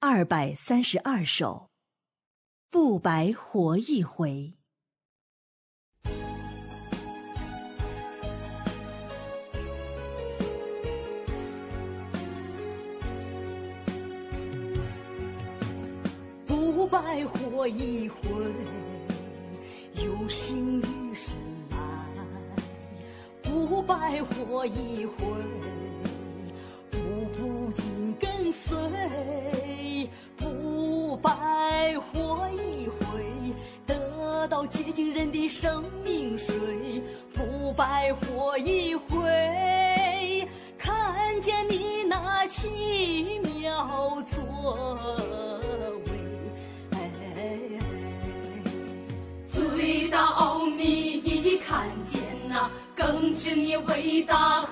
[0.00, 1.70] 二百三十二首，
[2.70, 4.54] 不白活一回。
[16.46, 18.20] 不白活一回，
[19.96, 21.36] 有心与神
[21.70, 22.06] 来。
[23.42, 25.16] 不白活一回，
[26.88, 26.98] 步
[27.36, 28.78] 步紧跟随。
[34.48, 36.54] 到接近人的生命水。
[37.34, 40.48] 不白活一回，
[40.78, 44.98] 看见你那奇妙作
[46.06, 46.18] 为。
[49.46, 54.62] 最大奥秘一看见呐，更知你伟大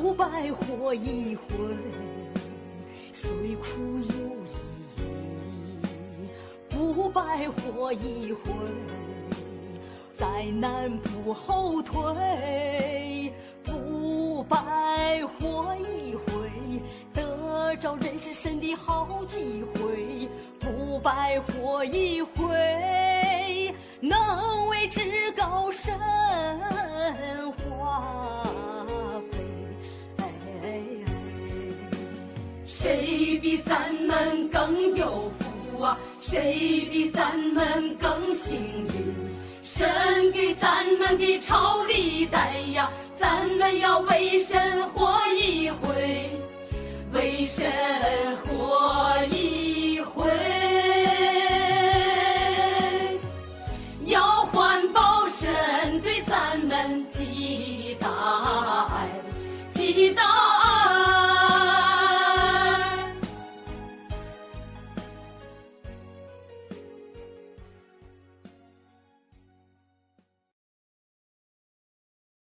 [0.00, 1.44] 不白活一回，
[3.12, 3.66] 虽苦
[3.98, 4.24] 有
[4.96, 5.04] 意
[5.66, 6.30] 义。
[6.70, 8.40] 不白活一回，
[10.16, 12.02] 再难不后退。
[13.62, 16.22] 不白活一回，
[17.12, 20.30] 得着认识神的好机会。
[20.58, 25.94] 不白活一回，能为至高神
[32.72, 35.98] 谁比咱们更有福啊？
[36.20, 39.14] 谁比咱们更幸运？
[39.64, 46.30] 神给咱们的朝礼带呀，咱们要为神活一回，
[47.12, 47.68] 为神
[48.36, 50.30] 活一回。
[54.06, 58.08] 要环保神对咱们极大
[58.86, 59.08] 爱，
[59.74, 60.29] 极大。